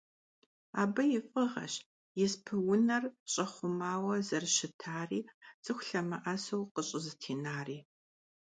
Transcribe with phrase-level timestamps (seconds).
[0.81, 1.73] Абы и фIыгъэщ
[2.25, 5.19] испы-унэр щIэхъумауэ зэрыщытари,
[5.63, 7.79] цIыху лъэмыIэсу къыщIызэтенари.